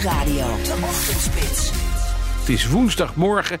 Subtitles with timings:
[0.00, 0.46] Nieuwsradio.
[0.62, 1.70] De Ochtendspits.
[2.38, 3.58] Het is woensdagmorgen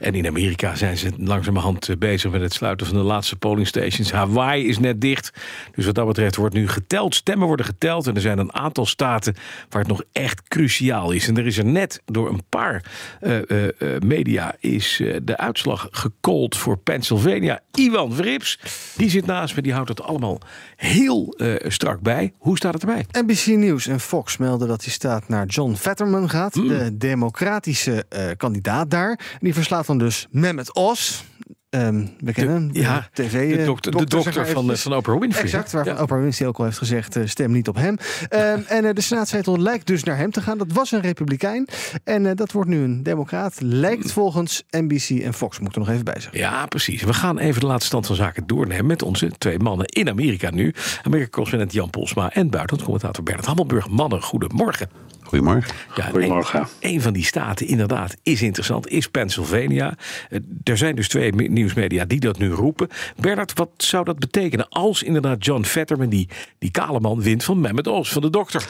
[0.00, 3.66] en in Amerika zijn ze langzamerhand eh, bezig met het sluiten van de laatste polling
[3.66, 4.12] stations.
[4.12, 5.32] Hawaii is net dicht,
[5.74, 7.14] dus wat dat betreft wordt nu geteld.
[7.14, 9.34] Stemmen worden geteld en er zijn een aantal staten
[9.68, 11.28] waar het nog echt cruciaal is.
[11.28, 12.84] En er is er net door een paar
[13.20, 13.68] uh, uh,
[13.98, 17.60] media is de uitslag gecallt voor Pennsylvania.
[17.74, 18.58] Iwan Verrips,
[18.96, 20.38] die zit naast me, die houdt het allemaal
[20.76, 21.34] heel
[21.66, 22.32] strak bij.
[22.38, 23.06] Hoe staat het erbij?
[23.10, 26.68] NBC News en Fox melden dat die staat naar John Fetterman gaat, Mm.
[26.68, 29.18] de democratische eh, kandidaat daar.
[29.40, 31.22] Die verslaat dan dus Mehmet Oz.
[31.70, 34.82] Ehm, we kennen hem, de ja, tv, de eh, dokter, de dokter van, eventjes.
[34.82, 35.42] van Oprah Winfrey.
[35.42, 36.02] Exact, waarvan Ja.
[36.02, 37.96] Oprah Winfrey ook al heeft gezegd, eh, stem niet op hem.
[38.28, 40.58] Ehm, en eh, de staatszetel lijkt dus naar hem te gaan.
[40.58, 41.68] Dat was een republikein.
[42.04, 43.60] En eh, dat wordt nu een democraat.
[43.60, 45.58] Lijkt volgens NBC en Fox.
[45.58, 46.38] Moet ik er nog even bij zeggen.
[46.38, 47.02] Ja, precies.
[47.02, 50.50] We gaan even de laatste stand van zaken doornemen met onze twee mannen in Amerika
[50.50, 50.74] nu.
[51.02, 53.88] Amerika-correspondent Jan Polsma en buitenlandcommentator Bernard Hammelburg.
[53.88, 55.09] Mannen, goedemorgen.
[55.30, 55.74] Goedemorgen.
[55.96, 56.60] Ja, en Goedemorgen.
[56.60, 59.94] Een, een van die staten, inderdaad, is interessant, is Pennsylvania.
[60.30, 62.88] Eh, Er zijn dus twee me- nieuwsmedia die dat nu roepen.
[63.16, 66.28] Bernard, wat zou dat betekenen als inderdaad John Fetterman, die,
[66.58, 68.68] die kale man, wint van Mehmet Oz, van de dokter?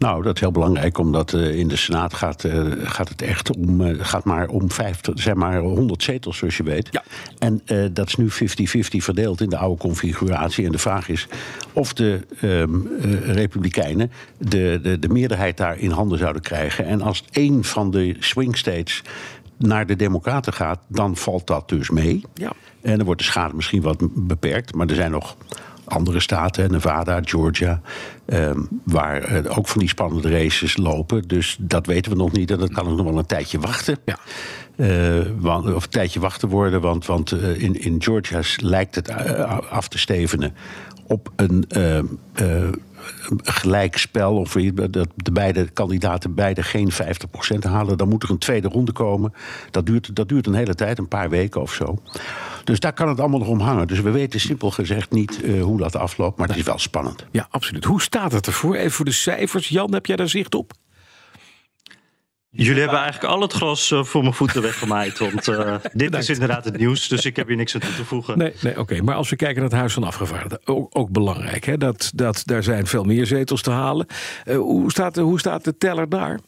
[0.00, 3.56] Nou, dat is heel belangrijk, omdat eh, in de Senaat gaat, eh, gaat het echt
[3.56, 6.88] om, eh, gaat maar om 50, zeg maar 100 zetels, zoals je weet.
[6.90, 7.02] Ja.
[7.38, 10.66] En dat is nu 50-50 verdeeld in de oude configuratie.
[10.66, 11.28] En de vraag is
[11.72, 16.86] of de ehm, eh, Republikeinen de, de, de meerderheid daar in handen zouden krijgen.
[16.86, 19.02] En als één van de swing states
[19.56, 22.24] naar de Democraten gaat, dan valt dat dus mee.
[22.34, 22.52] Ja.
[22.82, 24.74] En dan wordt de schade misschien wat beperkt.
[24.74, 25.36] Maar er zijn nog
[25.90, 27.80] andere staten, Nevada, Georgia,
[28.26, 31.28] ehm, waar eh, ook van die spannende races lopen.
[31.28, 32.50] Dus dat weten we nog niet.
[32.50, 33.98] En dat kan ook nog wel een tijdje wachten.
[34.04, 34.16] Ja.
[34.76, 36.80] Eh, want, of een tijdje wachten worden.
[36.80, 39.10] Want, want eh, in, in Georgia lijkt het
[39.70, 40.54] af te stevenen
[41.06, 41.64] op een
[43.42, 44.36] gelijkspel.
[44.36, 46.96] Of dat de beide kandidaten beide geen 50%
[47.60, 47.98] halen.
[47.98, 49.32] Dan moet er een tweede ronde komen.
[49.70, 51.98] Dat duurt, dat duurt een hele tijd, een paar weken of zo.
[52.64, 53.86] Dus daar kan het allemaal nog om hangen.
[53.86, 56.38] Dus we weten simpel gezegd niet eh, hoe dat afloopt.
[56.38, 57.26] Maar het is wel spannend.
[57.30, 57.84] Ja, absoluut.
[57.84, 58.74] Hoe staat het ervoor?
[58.74, 59.68] Even voor de cijfers.
[59.68, 60.72] Jan, heb jij daar zicht op?
[62.52, 65.18] Jullie hebben eigenlijk al het gras eh, voor mijn voeten weggemaaid.
[65.18, 68.04] Want eh, dit is inderdaad het nieuws, dus ik heb hier niks aan toe te
[68.04, 68.38] voegen.
[68.38, 69.02] Nee, nee oké.
[69.02, 71.64] Maar als we kijken naar het Huis van Afgevaardigden, ook, ook belangrijk.
[71.64, 71.76] Hè?
[71.76, 74.06] Dat, dat, daar zijn veel meer zetels te halen.
[74.44, 76.40] Eh, hoe, staat, hoe staat de teller daar?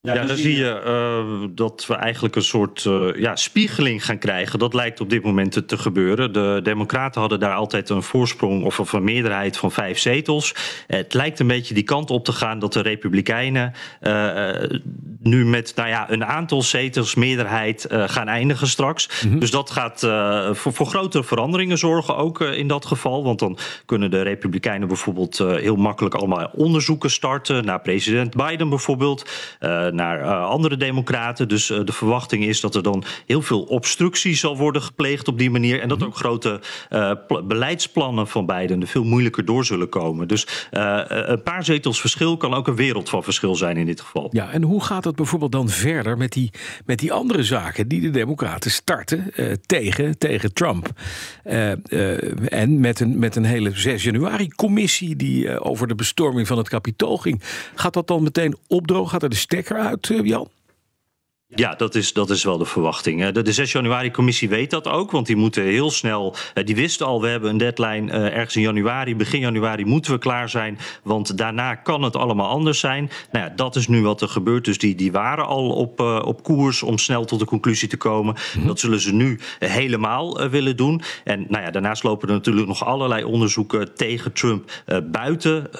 [0.00, 4.58] Ja, dan zie je eh, dat we eigenlijk een soort eh, ja, spiegeling gaan krijgen.
[4.58, 6.32] Dat lijkt op dit moment te, gebeuren.
[6.32, 10.54] De Democraten hadden daar altijd een voorsprong of, of een meerderheid van vijf zetels.
[10.86, 14.48] Het lijkt een beetje die kant op te gaan dat de Republikeinen eh,
[15.22, 19.08] nu met nou ja, een aantal zetels meerderheid gaan eindigen straks.
[19.28, 20.00] Dus dat gaat
[20.56, 23.24] voor, voor grote veranderingen zorgen ook in dat geval.
[23.24, 29.30] Want dan kunnen de Republikeinen bijvoorbeeld heel makkelijk allemaal onderzoeken starten naar president Biden bijvoorbeeld.
[29.98, 31.48] Naar eh, andere democraten.
[31.48, 35.38] Dus eh, de verwachting is dat er dan heel veel obstructie zal worden gepleegd op
[35.38, 35.80] die manier.
[35.80, 40.28] En dat ook grote eh, pl- beleidsplannen van Biden er veel moeilijker door zullen komen.
[40.28, 44.28] Dus een paar zetels verschil kan ook een wereld van verschil zijn in dit geval.
[44.30, 46.50] Ja, en hoe gaat het bijvoorbeeld dan verder met die,
[46.86, 49.32] met die andere zaken die de Democraten starten
[49.66, 50.90] tegen, tegen Trump?
[52.48, 57.16] En met een, met een hele 6 januari-commissie die over de bestorming van het kapitool
[57.16, 57.42] ging.
[57.74, 59.10] Gaat dat dan meteen opdrogen?
[59.10, 60.48] Gaat er de stekker uit, eh, Jan?
[61.54, 63.28] Ja, dat is, dat is wel de verwachting.
[63.28, 66.34] De, de 6 januari-commissie weet dat ook, want die moeten heel snel.
[66.54, 70.12] eh, Die wisten al, we hebben een deadline eh, ergens in januari, begin januari moeten
[70.12, 73.10] we klaar zijn, want daarna kan het allemaal anders zijn.
[73.32, 74.64] Nou ja, dat is nu wat er gebeurt.
[74.64, 77.96] Dus die, die waren al op, eh, op koers om snel tot de conclusie te
[77.96, 78.34] komen.
[78.66, 81.02] Dat zullen ze nu helemaal willen doen.
[81.24, 84.70] En nou ja, daarnaast lopen er natuurlijk nog allerlei onderzoeken tegen Trump
[85.10, 85.70] buiten,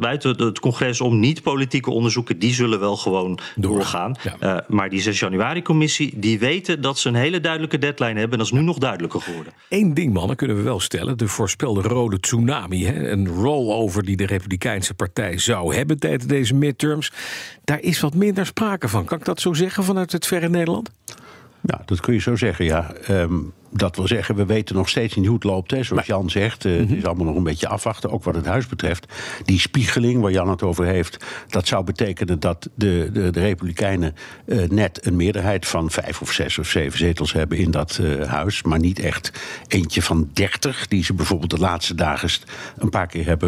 [0.00, 1.18] buiten het congres om.
[1.18, 4.14] Niet politieke onderzoeken, die zullen wel gewoon doorgaan.
[4.40, 4.64] Ja.
[4.68, 8.30] Maar die 6 januari-commissie, die weten dat ze een hele duidelijke deadline hebben.
[8.30, 9.52] En dat is nu nog duidelijker geworden.
[9.68, 11.18] Eén ding, mannen, kunnen we wel stellen.
[11.18, 16.54] De voorspelde rode tsunami, hè, een rollover die de Republikeinse Partij zou hebben tijdens deze
[16.54, 17.12] midterms.
[17.64, 19.04] Daar is wat minder sprake van.
[19.04, 20.90] Kan ik dat zo zeggen vanuit het verre Nederland?
[21.60, 22.92] Ja, dat kun je zo zeggen, ja.
[22.92, 23.34] Ehm,
[23.70, 25.70] dat wil zeggen, we weten nog steeds niet hoe het loopt.
[25.70, 25.82] Hè.
[25.82, 28.66] Zoals Jan zegt, uh, het is allemaal nog een beetje afwachten, ook wat het huis
[28.66, 29.12] betreft.
[29.44, 34.14] Die spiegeling waar Jan het over heeft, dat zou betekenen dat de, de, de Republikeinen
[34.46, 38.26] uh, net een meerderheid van vijf of zes of zeven zetels hebben in dat uh,
[38.26, 38.62] huis.
[38.62, 39.32] Maar niet echt
[39.68, 42.28] eentje van dertig, die ze bijvoorbeeld de laatste dagen
[42.78, 43.46] een paar keer hebben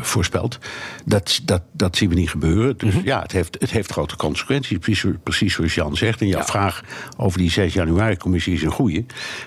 [0.00, 0.58] voorspeld.
[1.04, 2.76] Dat, dat, dat zien we niet gebeuren.
[2.76, 3.04] Dus -hmm.
[3.04, 6.20] ja, het heeft, het heeft grote consequenties, precies, precies zoals Jan zegt.
[6.20, 6.46] En jouw ja.
[6.46, 6.82] vraag
[7.16, 9.04] over die 6 januari-commissie is een goede.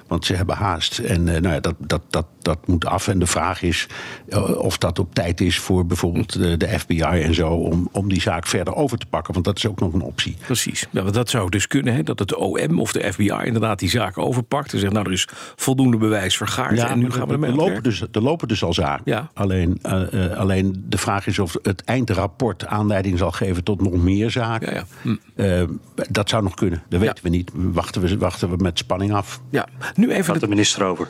[0.08, 1.00] Want ze hebben haast.
[1.00, 3.08] En uh, nou ja, dat, dat, dat, dat moet af.
[3.08, 3.88] En de vraag is
[4.30, 7.50] uh, of dat op tijd is voor bijvoorbeeld de, de, FBI en zo.
[7.50, 9.34] Om, om die zaak verder over te pakken.
[9.34, 10.36] Want dat is ook nog een optie.
[10.46, 10.88] Precies.
[10.92, 11.94] Ja, want dat zou dus kunnen.
[11.94, 14.74] Hè, dat het OM of de FBI inderdaad die zaak overpakt.
[14.74, 16.78] En zegt nou er is voldoende bewijs vergaard.
[16.78, 19.04] Ja, en nu gaan we ermee er lopen, dus, er lopen dus al zaken.
[19.06, 19.30] Ja.
[19.34, 24.32] Alleen, uh, alleen de vraag is of het eindrapport aanleiding zal geven tot nog meer
[24.32, 24.74] zaken.
[24.74, 25.68] Ja, hm.
[26.10, 26.84] dat zou nog kunnen.
[26.90, 27.52] Dat weten we niet.
[27.54, 29.42] Wachten we, wachten we met spanning af.
[29.50, 30.34] Ja, nu even.
[30.34, 31.08] Gaat de minister over.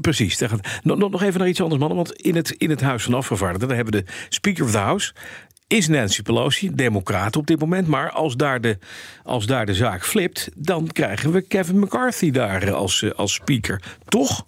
[0.00, 0.40] Precies.
[0.82, 1.96] Nog, nog even naar iets anders, mannen.
[1.98, 5.12] Want in het, in het Huis van Afgevaardigden hebben we de Speaker of the House.
[5.66, 7.86] Is Nancy Pelosi, democraat op dit moment.
[7.86, 8.78] Maar als daar de,
[9.24, 13.82] als daar de zaak flipt, dan krijgen we Kevin McCarthy daar als, als speaker.
[14.04, 14.46] Toch?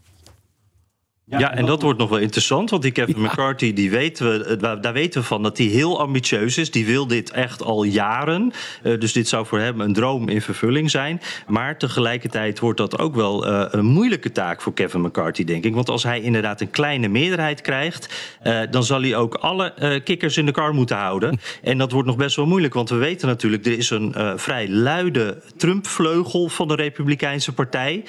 [1.30, 3.26] Ja, ja, en dat wordt nog wel interessant, want die Kevin ja.
[3.26, 6.70] McCarthy, die weten we, daar weten we van dat hij heel ambitieus is.
[6.70, 8.52] Die wil dit echt al jaren.
[8.82, 11.20] Uh, dus dit zou voor hem een droom in vervulling zijn.
[11.46, 15.74] Maar tegelijkertijd wordt dat ook wel uh, een moeilijke taak voor Kevin McCarthy, denk ik.
[15.74, 20.36] Want als hij inderdaad een kleine meerderheid krijgt, uh, dan zal hij ook alle kikkers
[20.36, 21.38] in de kar moeten houden.
[21.62, 24.68] En dat wordt nog best wel moeilijk, want we weten natuurlijk, er is een vrij
[24.68, 28.04] luide Trump-vleugel van de Republikeinse Partij.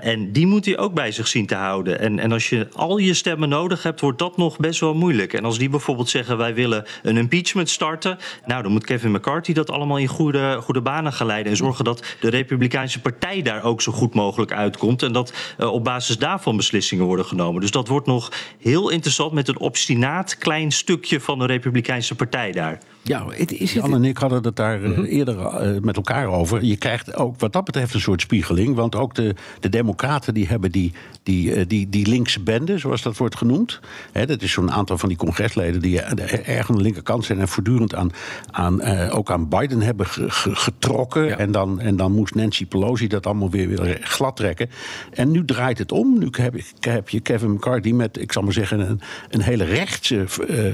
[0.00, 2.00] en die moet hij ook bij zich zien te houden.
[2.00, 5.32] En, en als je al je stemmen nodig hebt, wordt dat nog best wel moeilijk.
[5.32, 9.52] En als die bijvoorbeeld zeggen wij willen een impeachment starten, nou dan moet Kevin McCarthy
[9.52, 13.62] dat allemaal in goede, goede banen gaan leiden en zorgen dat de Republikeinse Partij daar
[13.64, 17.60] ook zo goed mogelijk uitkomt en dat uh, op basis daarvan beslissingen worden genomen.
[17.60, 22.52] Dus dat wordt nog heel interessant met een obstinaat klein stukje van de Republikeinse Partij
[22.52, 22.78] daar.
[23.02, 25.04] Ja, het is Jan en ik hadden het daar mm -hmm.
[25.04, 26.64] eerder uh, met elkaar over.
[26.64, 28.74] Je krijgt ook wat dat betreft een soort spiegeling.
[28.74, 33.02] Want ook de, de Democraten die hebben die, die, uh, die, die linkse bende, zoals
[33.02, 33.80] dat wordt genoemd.
[34.12, 37.94] Dat is zo'n aantal van die congresleden die erg aan de linkerkant zijn en voortdurend
[37.94, 38.12] aan,
[38.50, 41.24] aan, uh, ook aan Biden hebben getrokken.
[41.24, 41.36] Ja.
[41.36, 44.70] En, dan, en dan moest Nancy Pelosi dat allemaal weer, weer glad trekken.
[45.12, 46.18] En nu draait het om.
[46.18, 49.00] Nu heb, heb je Kevin McCarthy met, ik zal maar zeggen, een,
[49.30, 50.24] een hele rechtse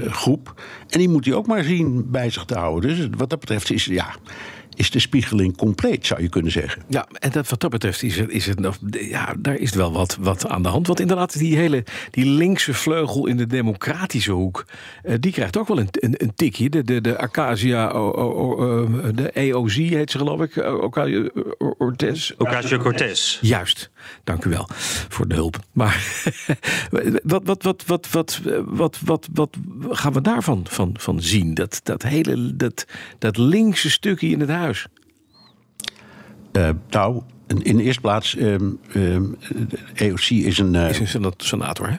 [0.09, 0.61] groep.
[0.89, 2.95] En die moet hij ook maar zien bij zich te houden.
[2.95, 4.15] Dus wat dat betreft is, ja,
[4.77, 6.83] is de spiegeling compleet, zou je kunnen zeggen.
[6.87, 9.91] Ja, en dat, wat dat betreft is het, is het nog, ja, daar is wel
[9.91, 10.87] wat, wat aan de hand.
[10.87, 14.65] Want inderdaad, die hele die linkse vleugel in de democratische hoek,
[15.03, 16.69] uh, die krijgt ook wel een, een, een tikje.
[16.69, 22.31] De, de, de Acacia, o, o, o, de EOZ heet ze geloof ik, Ocasio-Cortez.
[22.37, 23.39] Ocasio-Cortez.
[23.41, 23.91] Juist,
[24.23, 24.67] dank u wel
[25.09, 25.59] voor de hulp.
[25.71, 26.23] Maar
[27.23, 29.57] wat, wat, wat, wat, wat, wat, wat, wat
[29.89, 31.53] gaan we daarvan van, van zien?
[31.53, 32.85] Dat, dat hele, dat,
[33.19, 34.66] dat linkse stukje in het huis.
[36.57, 39.37] Uh, nou, in de eerste plaats, um, um,
[39.93, 40.73] EOC is een.
[40.73, 41.95] Uh, is een senator, hè?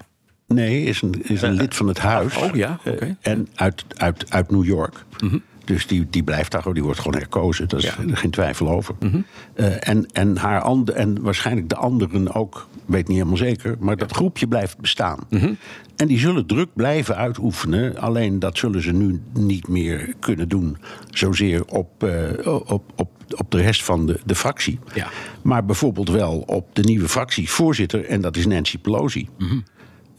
[0.47, 2.37] Nee, is een, is een uh, lid van het huis.
[2.37, 2.91] Oh ja, oké.
[2.91, 3.17] Okay.
[3.21, 5.05] en uit, uit, uit New York.
[5.23, 5.43] Mm -hmm.
[5.69, 7.69] Dus die, die blijft daar, die wordt gewoon herkozen.
[7.69, 8.15] Daar is ja.
[8.15, 8.95] geen twijfel over.
[9.01, 9.25] Mm -hmm.
[9.57, 13.77] uh, en, en, haar and, en waarschijnlijk de anderen ook, weet niet helemaal zeker.
[13.79, 13.97] Maar ja.
[13.97, 15.19] dat groepje blijft bestaan.
[15.31, 15.57] Mm -hmm.
[15.97, 17.97] En die zullen druk blijven uitoefenen.
[17.97, 20.77] Alleen dat zullen ze nu niet meer kunnen doen.
[21.11, 22.13] Zozeer op, uh,
[22.47, 24.79] op, op, op de rest van de, de fractie.
[24.95, 25.09] Ja.
[25.43, 28.05] Maar bijvoorbeeld wel op de nieuwe fractievoorzitter.
[28.05, 29.29] En dat is Nancy Pelosi.
[29.39, 29.65] Mm -hmm.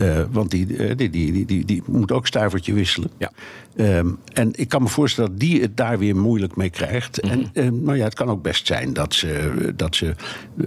[0.02, 3.10] Uh, want die, uh, die, die, die, die, moet ook stuivertje wisselen.
[3.18, 3.32] Ja.
[3.76, 7.24] Um, en ik kan me voorstellen dat die het daar weer moeilijk mee krijgt.
[7.24, 7.50] Mm -hmm.
[7.54, 10.16] En uh, nou ja, het kan ook best zijn dat ze, dat ze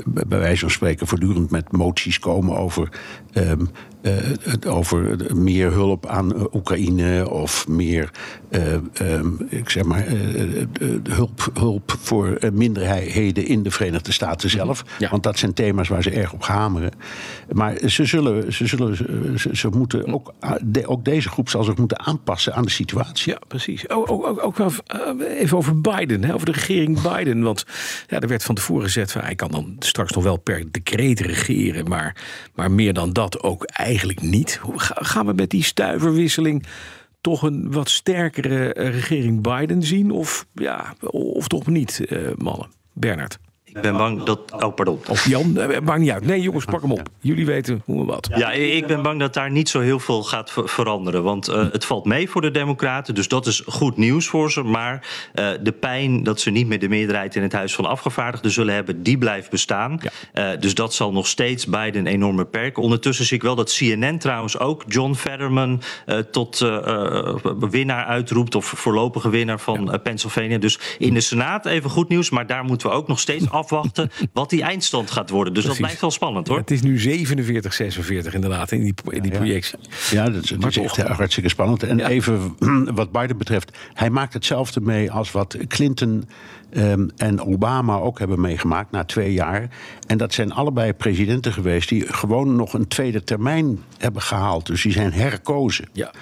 [0.06, 2.88] bij wijze van spreken voortdurend met moties komen over.
[3.34, 3.68] Um,
[4.66, 8.10] over meer hulp aan Oekraïne of meer
[9.00, 10.04] um, ik zeg maar,
[11.10, 14.84] hulp, hulp voor minderheden in de Verenigde Staten zelf.
[14.98, 15.10] Ja.
[15.10, 16.90] Want dat zijn thema's waar ze erg op hameren.
[17.52, 18.96] Maar ze zullen, ze, zullen,
[19.36, 23.32] ze, ze moeten ook, de, ook deze groep zal zich moeten aanpassen aan de situatie.
[23.32, 23.88] Ja, precies.
[23.88, 24.58] Ook, ook, ook
[25.18, 27.42] even over Biden, hè, over de regering Biden.
[27.42, 27.66] Want
[28.06, 31.20] ja, er werd van tevoren gezegd van hij kan dan straks nog wel per decreet
[31.20, 32.16] regeren, maar,
[32.54, 34.60] maar meer dan dat ook eigenlijk niet.
[34.78, 36.66] Gaan we met die stuiverwisseling
[37.20, 40.10] toch een wat sterkere regering Biden zien?
[40.10, 42.68] Of, ja, of toch niet, uh, mannen?
[42.92, 43.38] Bernard.
[43.74, 44.62] Ik ben bang dat.
[44.62, 45.00] Oh, pardon.
[45.08, 46.24] Of Jan, eh, maakt niet uit.
[46.24, 47.08] Nee, jongens, pak hem op.
[47.20, 48.28] Jullie weten hoe en wat.
[48.34, 51.22] Ja, ik ben bang dat daar niet zo heel veel gaat ver- veranderen.
[51.22, 53.14] Want eh, het valt mee voor de Democraten.
[53.14, 54.62] Dus dat is goed nieuws voor ze.
[54.62, 58.50] Maar eh, de pijn dat ze niet meer de meerderheid in het Huis van Afgevaardigden
[58.50, 59.98] zullen hebben, die blijft bestaan.
[60.60, 62.82] Dus dat zal nog steeds Biden enorm beperken.
[62.82, 65.82] Ondertussen zie ik wel dat CNN trouwens ook John Fetterman
[66.30, 66.66] tot
[67.70, 68.54] winnaar uitroept.
[68.54, 70.58] Of voorlopige winnaar van Pennsylvania.
[70.58, 72.30] Dus in de Senaat even goed nieuws.
[72.30, 75.54] Maar daar moeten we ook nog steeds afwachten wat die eindstand gaat worden.
[75.54, 75.78] Dus Precies.
[75.80, 76.58] dat blijft wel spannend hoor.
[76.58, 79.78] Het is nu 47, 46 inderdaad in die, in die projectie.
[80.10, 81.82] Ja, dat Maar is echt hartstikke spannend.
[81.82, 82.08] En Ja.
[82.08, 82.54] even
[82.94, 86.24] wat Biden betreft, hij maakt hetzelfde mee als wat Clinton
[86.72, 89.68] ehm, en Obama ook hebben meegemaakt na twee jaar.
[90.06, 94.66] En dat zijn allebei presidenten geweest die gewoon nog een tweede termijn hebben gehaald.
[94.66, 95.88] Dus die zijn herkozen.
[95.92, 96.12] Ja.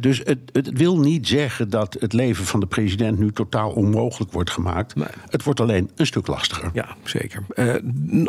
[0.00, 4.32] Dus het, het wil niet zeggen dat het leven van de president nu totaal onmogelijk
[4.32, 4.94] wordt gemaakt.
[4.94, 5.06] Nee.
[5.28, 6.70] Het wordt alleen een stuk lastiger.
[6.72, 7.42] Ja, zeker.
[7.54, 7.74] Eh,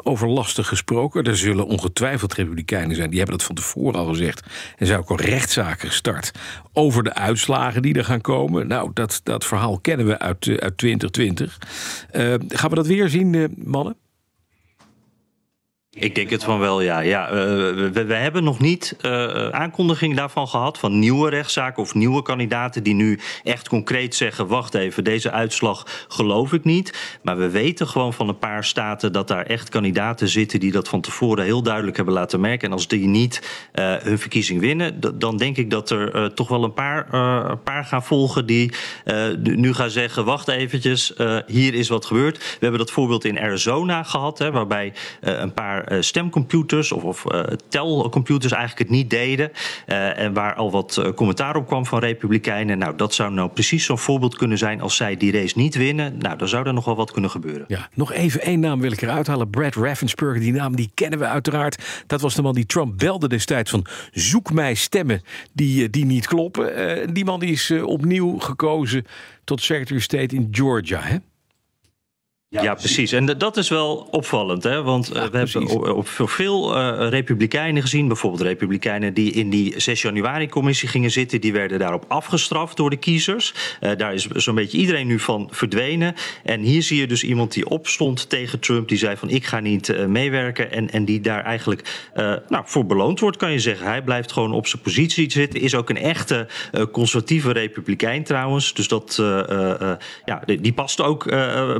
[0.03, 3.09] over lastig gesproken, er zullen ongetwijfeld republikeinen zijn.
[3.09, 4.45] Die hebben dat van tevoren al gezegd.
[4.77, 6.31] En zijn ook al rechtszaken gestart
[6.73, 8.67] over de uitslagen die er gaan komen.
[8.67, 11.52] Nou, dat, dat verhaal kennen we uit, eh, uit 2020.
[12.11, 13.95] Eh, gaan we dat weer zien, eh, mannen?
[15.95, 16.99] Ik denk het van wel, ja.
[16.99, 17.33] ja eh,
[17.91, 20.79] we, hebben nog niet eh aankondiging daarvan gehad.
[20.79, 26.05] Van nieuwe rechtszaken of nieuwe kandidaten die nu echt concreet zeggen: wacht even, deze uitslag
[26.07, 27.17] geloof ik niet.
[27.21, 30.87] Maar we weten gewoon van een paar staten dat daar echt kandidaten zitten die dat
[30.87, 32.67] van tevoren heel duidelijk hebben laten merken.
[32.67, 33.67] En als die niet
[34.03, 37.07] hun verkiezing winnen, dan denk ik dat er toch wel een paar,
[37.57, 38.71] paar gaan volgen die
[39.39, 41.13] nu gaan zeggen: wacht eventjes,
[41.47, 42.37] hier is wat gebeurd.
[42.37, 47.25] We hebben dat voorbeeld in Arizona gehad, hè, waarbij een paar eh, stemcomputers of, of
[47.25, 49.51] eh, telcomputers eigenlijk het niet deden.
[49.85, 52.77] eh, en waar al wat commentaar op kwam van Republikeinen.
[52.77, 56.17] Nou, dat zou nou precies zo'n voorbeeld kunnen zijn als zij die race niet winnen.
[56.17, 57.65] Nou, dan zou er nog wel wat kunnen gebeuren.
[57.67, 59.49] Ja, nog even één naam wil ik eruit halen.
[59.49, 62.03] Brad Raffensperger, die naam die kennen we uiteraard.
[62.07, 63.85] Dat was de man die Trump belde destijds van...
[64.11, 65.21] zoek mij stemmen
[65.53, 67.13] die, die niet kloppen.
[67.13, 69.05] Die man die is opnieuw gekozen
[69.43, 70.99] tot Secretary of State in Georgia.
[71.01, 71.17] Hè?
[72.61, 73.11] Ja, precies.
[73.11, 74.83] En dat is wel opvallend, hè?
[74.83, 75.53] want eh, we precies.
[75.53, 81.41] hebben op, veel eh, republikeinen gezien, bijvoorbeeld republikeinen die in die 6 januari-commissie gingen zitten,
[81.41, 83.53] die werden daarop afgestraft door de kiezers.
[83.79, 86.15] Eh, daar is zo'n beetje iedereen nu van verdwenen.
[86.43, 89.59] En hier zie je dus iemand die opstond tegen Trump, die zei van ik ga
[89.59, 92.07] niet meewerken en, en die daar eigenlijk
[92.47, 93.87] nou, voor beloond wordt, kan je zeggen.
[93.87, 96.47] Hij blijft gewoon op zijn positie zitten, is ook een echte
[96.91, 99.15] conservatieve republikein trouwens, dus dat,
[100.25, 101.25] ja, die, die past ook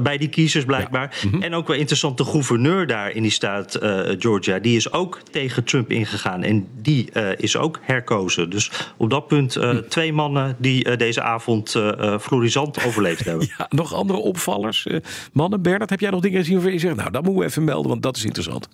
[0.02, 1.18] bij die kiezers blijkbaar.
[1.40, 5.22] En ook wel interessant, de gouverneur daar in die staat eh, Georgia, die is ook
[5.32, 6.44] tegen Trump ingegaan.
[6.44, 8.50] En die eh, is ook herkozen.
[8.50, 11.76] Dus op dat punt eh, twee mannen die deze avond
[12.22, 13.48] florisant overleefd hebben.
[13.58, 14.88] Ja, nog andere opvallers?
[15.34, 16.96] Mannen, Bernard, heb jij nog dingen gezien waarvan je zegt...
[16.96, 18.70] nou, dat moeten we even melden, want dat is interessant.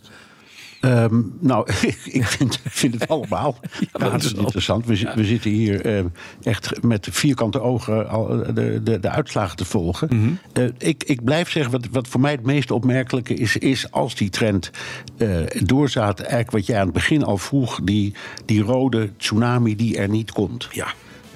[0.79, 1.67] Ehm, nou,
[2.19, 3.57] ik vind, vind het allemaal
[3.91, 4.86] wel razend interessant.
[4.86, 6.03] We, zi- we zitten hier eh,
[6.43, 10.39] echt met vierkante ogen al, eh, de, de, de uitslagen te volgen.
[10.53, 13.57] Eh, ik, ik blijf zeggen, wat, wat voor mij het meest opmerkelijke is...
[13.57, 14.71] is als die trend
[15.17, 15.29] eh
[15.63, 17.79] doorzaat, eigenlijk wat jij aan het begin al vroeg...
[17.83, 18.13] die,
[18.45, 20.67] die rode tsunami die er niet komt.
[20.71, 20.88] Ja.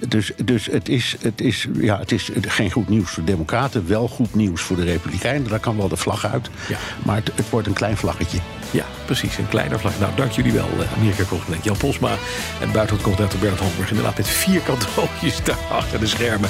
[0.08, 3.88] Dus, dus het, is, het, is, ja, het is geen goed nieuws voor de Democraten,
[3.88, 5.50] wel goed nieuws voor de Republikeinen.
[5.50, 6.50] Daar kan wel de vlag uit.
[6.68, 6.78] Ja.
[7.06, 8.40] Maar het, het wordt een klein vlaggetje.
[8.72, 9.38] Ja, precies.
[9.38, 10.00] Een kleiner vlag.
[10.00, 12.16] Nou, dank jullie wel, eh, Amerika-correspondent Jan Posma.
[12.62, 13.90] En buitenlandcommentator Bernard Holmberg.
[13.90, 16.50] Inderdaad, met vierkante oogjes daar achter de schermen.